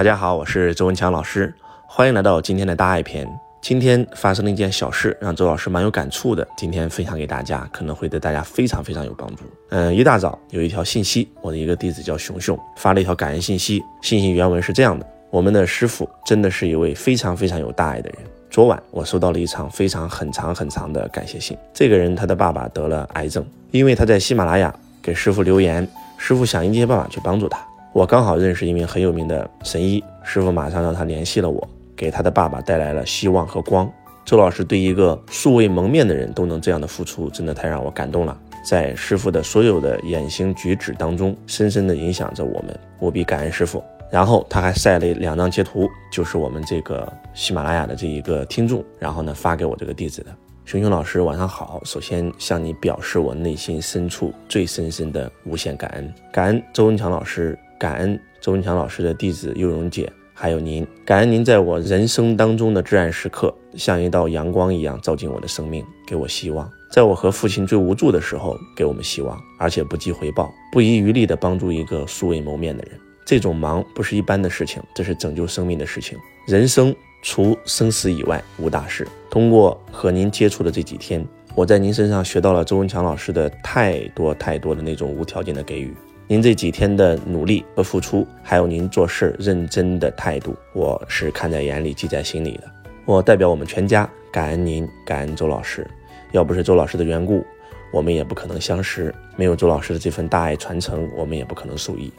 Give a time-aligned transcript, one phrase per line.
[0.00, 1.54] 大家好，我是周文强老师，
[1.86, 3.30] 欢迎来到今天的大爱篇。
[3.60, 9.44] 今天发生了一件小事，让周老师蛮有感触的，今天分享给大家，可能会对大家非常非常有帮助。
[9.68, 18.20] 嗯，一大早有一条信息，我的一个弟子叫熊熊发了一条感恩信息，信息原文是这样的：我们的师傅真的是一位非常非常有大爱的人。
[18.48, 25.86] 昨晚我收到了一场非常很长很长的感谢信，这个人他的爸爸得了癌症，因为他在喜马拉雅给师傅留言，
[26.16, 27.62] 师傅想一切办法去帮助他。
[27.92, 33.90] 我刚好认识一名很有名的神医，师傅马上让他联系了我，给他的爸爸带来了希望和光。
[34.24, 38.38] 周老师对一个素未谋面的人都能这样的付出，真的太让我感动了。
[38.64, 43.82] 在师傅的所有的言行举止当中，深深的影响着我们，务必感恩师傅。
[44.08, 50.30] 然后他还晒了两张截图，就是我们这个喜马拉雅的这一个听众，然后呢发给我这个弟子的。
[50.64, 57.58] 熊熊老师晚上好，首先向你表示我内心深处最深深的无限感恩，感恩周文强老师。
[57.80, 66.70] 感恩周文强老师的弟子幼荣姐，还有您，感恩您在我人生当中的至暗时刻，像一道阳光一样照进我的生命，给我希望。
[66.92, 73.00] 在我和父亲最无助的时候，给我们希望，而且不计回报，不遗余力地帮助一个素未谋面的人。
[73.24, 76.18] 这种忙不是一般的事情，这是拯救生命的事情。
[76.46, 79.08] 人生除生死以外无大事。
[79.30, 85.94] 通过和您接触的这几天，我在您身上学到了周文强老师的太多太多的那种无条件的给予。
[86.30, 92.70] 您这几天的努力和付出，还有您做事认真的态度，我是看在眼里，记在心里的。
[93.04, 95.84] 我代表我们全家感恩您，感恩周老师。
[96.30, 97.44] 要不是周老师的缘故，
[97.92, 102.12] 我们也不可能相识；没有周老师的这份大爱传承，我们也不可能受益。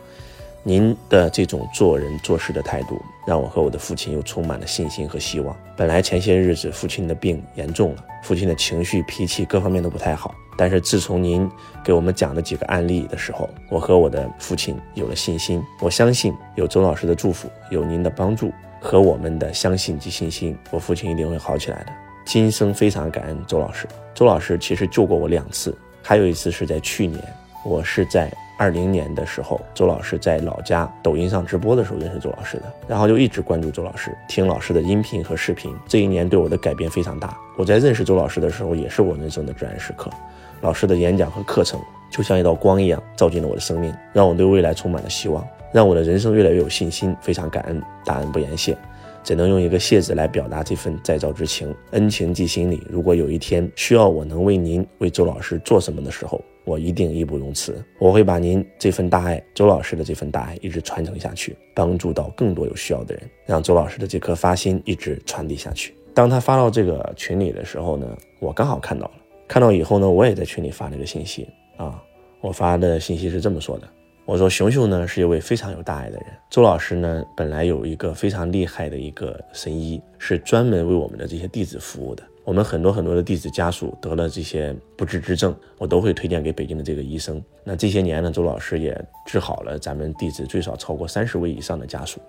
[0.61, 5.55] 您的这种做人做事的态度，让我和我的父亲又充满了信心和希望。
[5.77, 10.35] 本来前些日子父亲的病严重了，父亲的情绪、脾气各方面都不太好。
[10.61, 11.49] 但是自从您
[11.83, 15.59] 给我们讲了几个案例的时候，我和我的父亲有了信心。
[15.79, 21.87] 我相信有周老师的祝福，有您的帮助和我们的相信及信心，我父亲一定会好起来的。
[22.27, 23.87] 今生非常感恩周老师。
[24.13, 27.19] 周老师其实救过我两次，还有一次是在去年，
[27.65, 28.31] 我是在。
[28.59, 35.75] 二零年的时候，周老师在老家抖音上直播的时候认识周老师的，然后就一直关注周老师，听老师的音频和视频。
[35.87, 37.35] 这一年对我的改变非常大。
[37.57, 40.11] 我在认识周老师的时候，也是我人生的至暗时刻。
[40.61, 41.79] 老师的演讲和课程
[42.09, 47.15] 就像一道光一样，照进了我的生命，让我对未来充满了希望，让我的人生越来越有信心。
[47.21, 48.77] 非常感恩，大恩不言谢，
[49.23, 52.81] 只能用一个谢字来表达这份再造之情，恩情记心里。
[52.89, 65.95] 如果有一天需要我能为您、为周老师做什么的时候，我一定义不容辞，我会把您这份大爱，周老师的这份大爱一直传承下去，帮助到更多有需要的人，让周老师的这颗发心一直传递下去。
[66.13, 68.05] 当他发到这个群里的时候呢，
[68.39, 69.11] 我刚好看到了，
[69.51, 71.45] 看到以后呢，我也在群里发了一个信息
[71.75, 72.01] 啊，
[72.39, 73.87] 我发的信息是这么说的：
[74.23, 82.23] 我说熊熊呢是一位非常有大爱的人，周老师呢本来有一个非常厉害的一个神医，是专门为我们的这些弟子服务的。
[82.45, 87.43] 我们很多很多的弟子家属得了这些不治之症，我都会推荐给北京的这个医生。
[87.65, 92.21] 那这些年呢，周老师也治好了咱们弟子最少超过三十位以上的家属。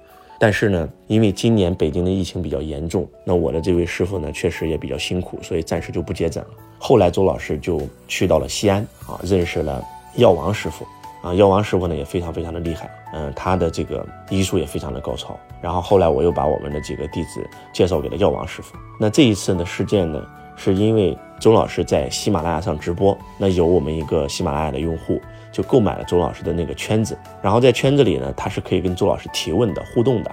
[0.43, 6.51] 但是呢，因为今年北京的疫情比较严重，那我的这位师傅呢，确实也比较辛苦，所以暂时就不接诊了。
[6.81, 9.81] 后来周老师就去到了西安啊，认识了
[10.17, 10.85] 药王师傅。
[11.23, 15.39] 啊，药王师傅呢也非常非常的厉害，嗯，他的这个医术也非常的高超。
[15.61, 18.77] 然后后来我又把我们的几个弟子介绍给了药王师傅。
[18.99, 20.21] 那这一次呢事件呢，
[20.57, 25.21] 是因为周老师在喜马拉雅上直播，那有我们一个喜马拉雅的用户
[25.53, 30.33] 就购买了周老师的那个圈子，然后在圈子里呢，他是可以跟周老师提问的互动的。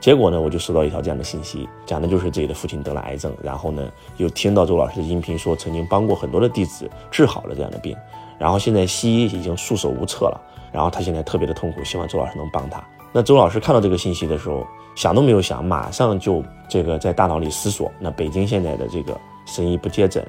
[0.00, 7.96] 结果呢，我就收到一条这样的信息，讲的就是自己的父亲得了癌症，然后呢又听到周老师的音频说曾经帮过很多的弟子治好了这样的病。
[8.38, 10.40] 然后现在西医已经束手无策了，
[10.72, 12.82] 然后他现在特别的痛苦，希望周老师能帮他。
[13.12, 14.66] 那周老师看到这个信息的时候，
[14.96, 17.90] 想都没有想，马上就这个在大脑里思索。
[17.98, 20.26] 那北京现在的这个神医不接诊，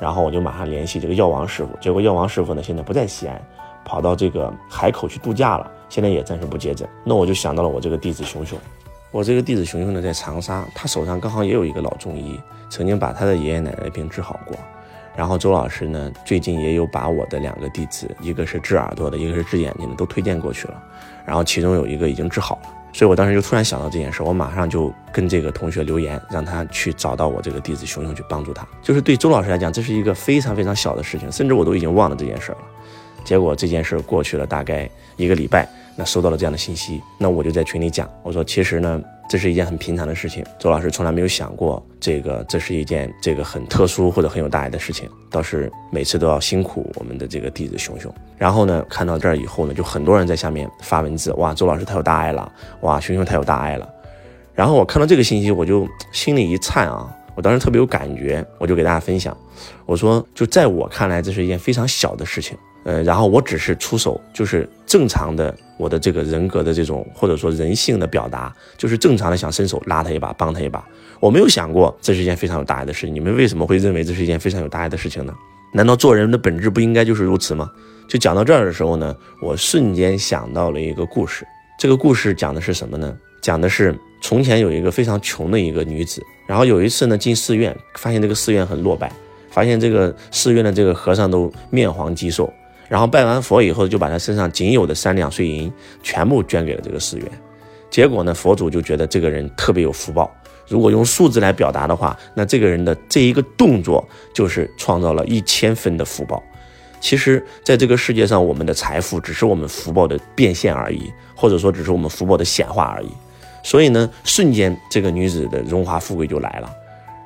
[0.00, 1.76] 然后我就马上联系这个药王师傅。
[1.80, 3.42] 结果药王师傅呢现在不在西安，
[3.88, 6.86] 跑到这个海口去度假了，现在也暂时不接诊。
[7.02, 8.58] 那我就想到了我这个弟子熊熊，
[9.10, 14.54] 我这个弟子熊熊呢在长沙，他手上刚好也有一个老中医，曾经把他的爷爷奶奶病治好过。
[15.16, 20.80] 然后周老师呢，最近也有把我的两个弟子，一个是治耳朵的，一个是治眼睛的，都推荐过去了。
[21.24, 28.64] 然后其中有一个已经治好了，所以我当时就突然想到这件事，我马上就跟这个同学留言，让他去找到我这个弟子熊熊去帮助他。
[28.80, 32.58] 就是对周老师来讲，这是一个非常非常小的事情，甚至我都已经忘了这件事了。
[33.24, 40.44] 结果这件事过去了大概一个礼拜，那收到了这样的信息，那我就在群里讲，我说其实呢，这是一件很平常的事情。
[40.58, 48.12] 周老师从来没有想过这个，这是一件这个很特殊或者很有大爱的事情，倒是每次都要辛苦我们的这个弟子熊熊。
[48.36, 52.50] 然后呢，看到这儿以后呢，就很多人在下面发文字，哇，周老师太有大爱了，
[52.80, 53.88] 哇，熊熊太有大爱了。
[54.54, 59.36] 然后我看到这个信息，我就心里一颤啊，我当时特别有感觉，我就给大家分享，
[59.86, 62.56] 我说，就在我看来，这是一件非常小的事情。
[62.84, 70.86] 呃，然后我只是出手，就是正常的我的这个人格的这种或者说人性的表达，就是正常的想伸手拉他一把，帮他一把。
[71.20, 73.14] 我没有想过这是一件非常有大爱的事情。
[73.14, 75.34] 你们为什么会认为这是一件非常有大爱的事情呢？
[75.74, 77.70] 难道做人的本质不应该就是如此吗？
[78.08, 81.46] 就讲到这儿的时候呢，我瞬间想到了一个故事。
[81.78, 83.14] 这个故事讲的是什么呢？
[83.42, 89.12] 讲的是从前有一个非常穷的一个女子，然后有一次呢进寺院，发现这个寺院很落败，
[89.50, 92.52] 发现这个寺院的这个和尚都面黄肌瘦。
[92.88, 95.70] 然后拜完佛以后，就把他身上仅有的三两碎银
[96.02, 97.26] 全部捐给了这个寺院。
[97.90, 100.30] 结果呢，佛祖就觉得这个人特别有福报。
[100.66, 106.42] 如果用数字来表达的话，那这个人的这一个动作就是创造了一千分的福报。
[107.00, 113.08] 其实，在这个世界上，我们的财富只是我们福报的变现而已，或者说只是我们福报的显化而已。
[113.62, 116.70] 所以呢，瞬间这个女子的荣华富贵就来了，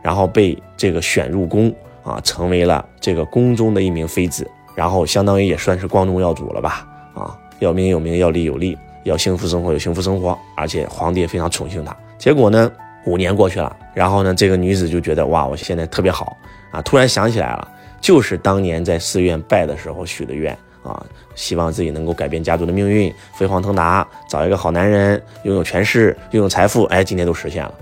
[0.02, 4.48] 然后被这个选入宫啊，成为了这个宫中的一名妃子。
[4.74, 6.86] 然后相当于也算是光宗耀祖了吧？
[7.14, 11.96] 啊，要名有名，要利有利，要幸福生活有幸福生活，而且皇帝也非常宠幸她。
[12.18, 12.70] 结果呢，
[13.04, 16.36] 五年过去了，然后呢，这个女子就觉得哇，我现在特别好
[16.70, 16.80] 啊！
[16.82, 17.68] 突然想起来了，
[18.00, 21.04] 就是当年在寺院拜的时候许的愿啊，
[21.34, 27.74] 希望自己能够改变家族的命运，飞黄腾达，找一个好男人，拥有权势，拥有财富，哎，今天都实现了。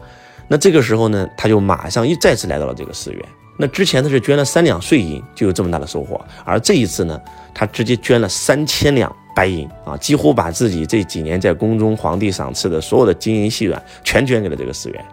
[0.49, 3.25] 那这个时候呢，他就马上又再次来到了这个寺院。
[3.61, 7.21] 那之前他是捐了三两碎银，就有这么大的收获，而这一次呢，
[7.53, 15.05] 他直接捐了三千两白银啊，几乎把自己这几年在宫中皇帝赏赐的所有的金银细软全捐给了这个寺院，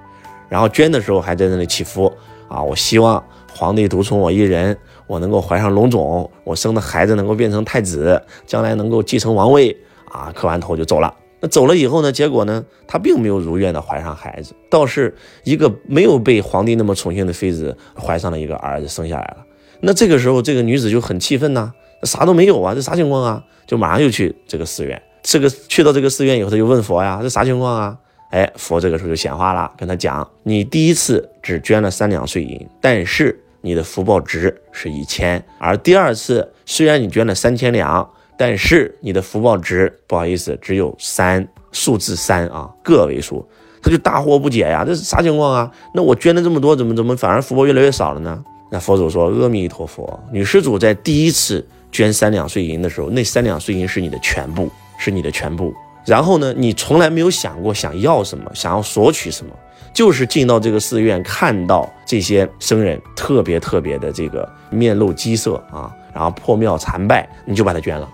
[0.48, 2.10] 然后捐的时候还在那里祈福
[2.48, 3.22] 啊，我希望
[3.54, 4.78] 皇帝独宠我一人，
[5.08, 9.76] 我能够怀上龙种，我生的孩子能够变成太子，将来能够继承王位
[10.10, 11.14] 啊，磕完头就走了。
[11.40, 12.12] 那走了以后呢？
[12.12, 12.66] 结果呢？
[12.88, 19.46] 她并没有如愿的怀上孩子，倒是一个没有被皇帝那么宠幸的妃子怀上了一个儿子，生下来了。
[19.82, 23.44] 那这个时候，这个女子就很气愤呐，啥都没有啊，这啥情况啊？
[23.68, 25.00] 就马上就去这个寺院。
[25.22, 27.96] 这个去到这个寺院以后，他就问佛呀，这啥情况啊？
[28.32, 38.10] 哎，佛这个时候就显化了，跟他讲，你第一次只捐了三两碎银，但是你的福报值是一千，而第二次虽然你捐了三千两。
[38.38, 43.46] 但是你的福报值不好意思，只有三数字三啊，个位数，
[43.82, 45.72] 他就大惑不解呀，这是啥情况啊？
[45.94, 48.44] 那我捐了这么多，怎么怎么反而福报越来越少了呢？
[48.70, 54.70] 那佛祖说：阿弥陀佛，女施主在第一次捐三两碎银的时候，那三两碎银是你的全部，
[55.00, 55.74] 是你的全部。
[56.06, 59.52] 然后呢，你从来没有想过想要什么，想要索取什么，
[59.94, 68.08] 就是进到这个寺院，看到这些僧人特别特别的这个面露饥色啊，然后破庙残败，你就把它捐了。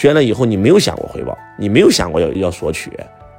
[0.00, 2.90] 捐了以后，你没有想过回报，你没有想过要要索取，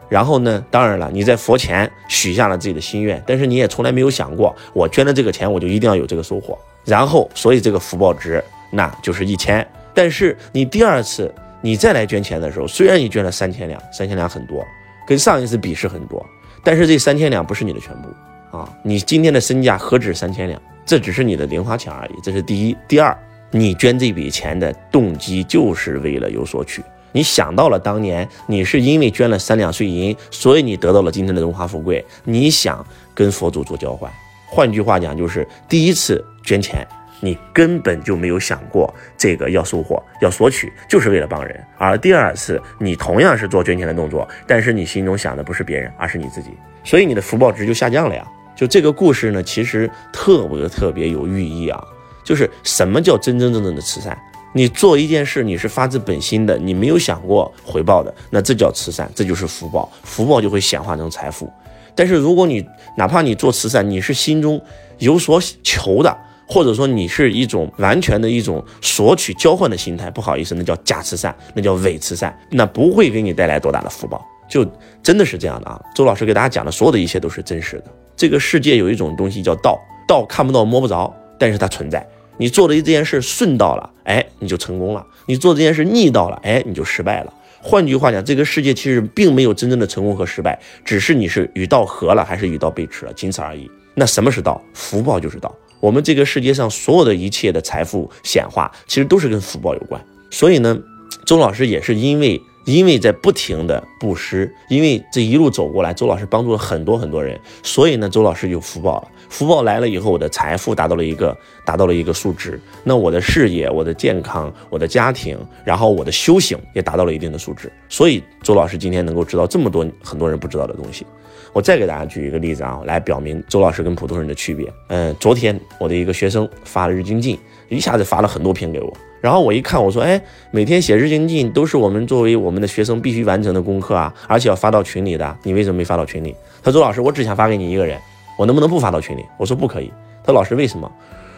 [0.07, 0.63] 然后呢？
[0.69, 6.55] 当然了，你在佛前许下了自己的心愿，但是你也从来没有想过，我捐了这个钱，我就一定要有这个收获。
[6.85, 9.67] 然后，所以这个福报值那就是一千。
[9.91, 14.63] 但是你第二次你再来捐钱的时候，虽然你捐了三千两，三千两很多，
[15.07, 16.23] 跟上一次比是很多，
[16.63, 18.71] 但是这三千两不是你的全部啊！
[18.83, 20.61] 你今天的身价何止三千两？
[20.85, 22.11] 这只是你的零花钱而已。
[22.21, 23.17] 这是第一，第二。
[23.51, 26.81] 你捐这笔钱的动机就是为了有所取。
[27.11, 32.03] 你想到了当年你是因为捐了三两碎银，所以你得到了今天的荣华富贵。
[32.23, 34.09] 你想跟佛祖做交换，
[34.47, 36.87] 换句话讲，就是第一次捐钱，
[37.19, 41.61] 你根本就没有想过这个要收获、要索取，就是为了帮人。
[41.77, 46.51] 而第二次，你同样是做捐钱的动作，但是你心中想的不是别人，而是你自己，
[46.85, 48.25] 所以你的福报值就下降了呀。
[48.55, 51.83] 就这个故事呢，其实特别特别有寓意啊。
[52.23, 54.17] 就是什么叫真真正正的慈善？
[54.53, 61.49] 你做一件事，你是发自本心的，你没有想过回报的，那这叫慈善，这就是福报，福报就会显化成财富。
[61.95, 62.65] 但是如果你
[62.97, 64.61] 哪怕你做慈善，你是心中
[64.97, 74.21] 有所求的，或者说你是一种完全的一种索取交换的心态，不好意思，那叫假慈善，那叫伪慈善，那不会给你带来多大的福报。
[74.49, 74.65] 就
[75.01, 75.81] 真的是这样的啊！
[75.95, 77.85] 周老师给大家讲的所有的一切都是真实的。
[78.17, 81.15] 这个世界有一种东西叫道，道看不到摸不着。
[81.41, 82.07] 但是它存在，
[82.37, 87.33] 你做的这件事顺到了，哎，你就成功了；你做这件事逆到了，哎，你就失败了。
[87.63, 93.67] 换句话讲，这个世界其实并没有真正的成功和失败，只是你是与道合了还是与道背驰了，仅此而已。
[93.95, 94.61] 那什么是道？
[94.75, 95.51] 福报就是道。
[95.79, 99.99] 我们这个世界上所有的一切的财富显化，其实都是跟福报有关。
[100.29, 100.79] 所以呢，
[101.25, 109.07] 周老师也是因为因为在不停的布施，因为这一路走过来，周老师帮助了很多很多人，所以呢，周老师有福报了。
[109.31, 111.35] 福报来了以后，我的财富达到了一个
[111.65, 117.71] 达到了一个数值，那我的事业、我的健康、我的家庭，然后我的修行也达到了一定的数值。
[117.87, 121.05] 所以周老师今天能够知道这么多很多人不知道的东西。
[121.53, 124.71] 我再给大家举一个例子啊，来表明周老师跟普通人的区别。
[124.89, 128.93] 嗯，昨天我的一个学生发了日精进，一下子发了很多篇给我。
[129.21, 136.35] 然后我一看，我说，哎，每天写日精进都是我们作为我们的学生必须完成的功课啊，而且要发到群里的，你为什么没发到群里？
[136.63, 137.99] 他说，老师，我只想发给你一个人，
[138.37, 139.25] 我能不能不发到群里？
[139.37, 139.91] 我说不可以。
[140.23, 140.91] 他说老师为什么？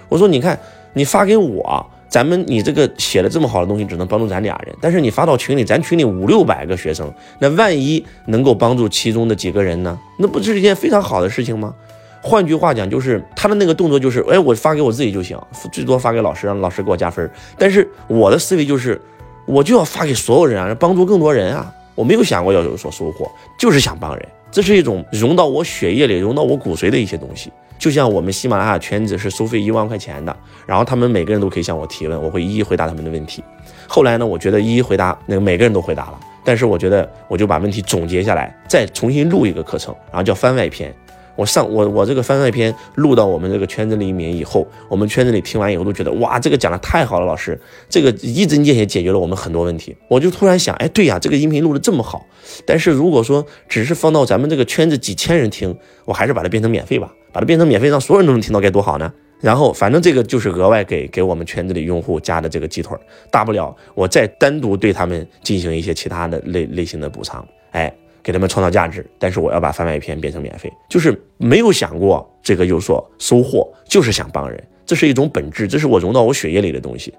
[0.10, 0.60] 我说，你看，
[0.94, 9.98] 你发给我，咱们你这个写的这么好的东西，只能帮助咱俩人，但是你发到群里，咱群里五六百个学生，那万一能够帮助其中的几个人呢？
[10.20, 11.74] 那不是一件非常好的事情吗？
[12.22, 15.38] 换句话讲，就是他的那个动作就是，哎，我发给我自己就行，
[15.72, 17.30] 最多发给老师，让老师给我加分。
[17.58, 19.02] 但是我的思维就是，
[19.48, 21.74] 我就要发给所有人啊，帮助更多人啊。
[21.96, 24.28] 我没有想过要有所收获，就是想帮人。
[24.54, 27.52] 这是一种融到我血液里、融到我骨髓的一些东西。
[27.80, 33.44] 就像我们喜马拉雅圈子是收费一万块钱的，然后他们每个人都可以向我提问，我会一一回答他们的问题。
[33.88, 40.94] 后来呢，我觉得一一回答那个每个人都回答了，但是我觉得我就把问题总结下来，再重新录一个课程，然后叫番外篇。
[41.36, 47.60] 我上我我这个番外篇录到我们这个圈子里面以后，我们圈子里听完以后都觉得哇，这个讲的太好了，老师，
[47.90, 49.96] 这个一针见血解决了我们很多问题。
[50.08, 52.26] 我就突然想，哎，对呀，这个音频录的这么好，
[52.66, 55.76] 但是如果说只是放到咱们这个圈子几千人听，
[56.06, 59.12] 我还是把它变成免费吧，把它变成免费，让所有人都能听到，该多好呢？
[59.40, 62.96] 然后反正这个就是额外给给我们圈子里用户加的这个鸡腿，
[63.30, 67.92] 大不了我再单独对他们进行一些其他的类类型的补偿，哎。
[68.24, 77.14] 给他们创造价值，但是我要把番外篇变成免费，就是没有想过这个有所收获，就是想帮人，这是一种本质，这是我融到我血液里的东西，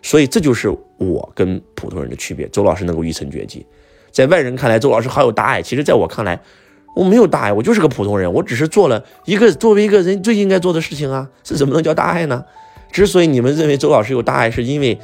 [0.00, 2.48] 所以这就是我跟普通人的区别。
[2.48, 3.66] 周老师能够一成绝技，
[4.10, 6.40] 在外人看来，周老师好有大爱，其实在我看来，
[6.96, 12.42] 我没有大爱，我就是个普通人，我只是做了一个作为一个人最应该做的事情啊，这怎么能叫大爱呢？
[12.90, 14.98] 之所以你们认为周老师有大爱，是因为。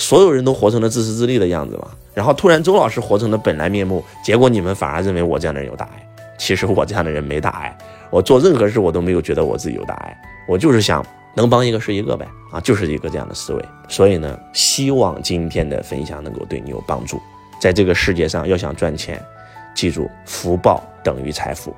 [0.00, 6.04] 所有人都活成了自私自利的样子嘛，然后突然周老师活成了本来面目，结果你们反而认为我这样的人有大爱。
[6.36, 7.78] 其实我这样的人没大爱，
[8.10, 13.64] 我做任何事我都没有觉得我自己有大爱，我就是想能帮一个是一个呗，啊，就是一个这样的思维。
[13.88, 17.22] 所以呢，希望今天的分享能够对你有帮助。
[17.60, 19.24] 在这个世界上要想赚钱，
[19.72, 21.72] 记住福报等于财富，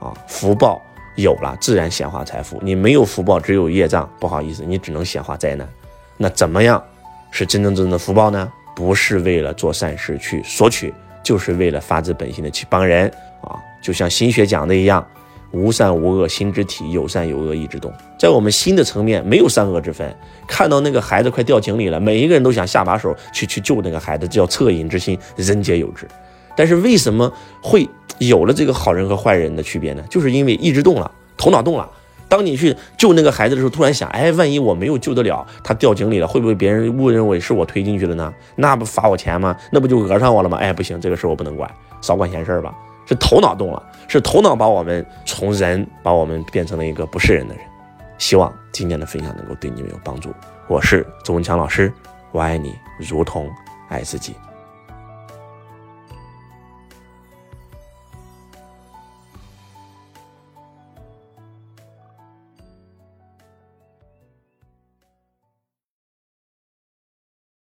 [0.00, 0.82] 啊，福报
[1.14, 5.68] 有了自然显化财富，你没有福报只有业障，不好意思，你只能显化灾难。
[6.16, 6.82] 那怎么样？
[7.30, 8.52] 是真真正正的福报呢？
[8.74, 13.08] 不是为了做善事去索取，就是为了发自本心的去帮人
[13.40, 13.56] 啊！
[13.82, 15.06] 就像心学讲的一样，
[15.52, 17.92] 无善无恶心之体，有善有恶意之动。
[18.18, 20.14] 在我们心的层面，没有善恶之分。
[20.48, 26.08] 看到那个孩子快掉井里了，每一个人都想下把手去去救那个孩子，这叫恻隐之心，人皆有之。
[26.56, 27.88] 但是为什么会
[28.18, 30.02] 有了这个好人和坏人的区别呢？
[30.10, 31.88] 就是因为意志动了，头脑动了。
[32.34, 38.34] 当你去救那个孩子的时候，突然想，哎，万一我没有救得了，他掉井里了，会不会别人误认为是我推进去的呢？
[38.56, 39.56] 那不罚我钱吗？
[39.70, 40.58] 那不就讹上我了吗？
[40.58, 42.74] 哎，不行，这个事我不能管，少管闲事吧。
[43.06, 47.62] 是头脑动了，是头脑把我们从人把我们变成了一个不是人的人。
[48.18, 50.34] 希望今天的分享能够对你们有帮助。
[50.66, 51.92] 我是周文强老师，
[52.32, 53.48] 我爱你如同
[53.88, 54.34] 爱自己。